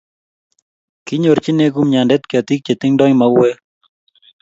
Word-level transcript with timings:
kinyorchine 1.05 1.65
kumyande 1.75 2.15
ketik 2.31 2.61
che 2.65 2.73
tingdoi 2.81 3.13
mauek 3.19 3.57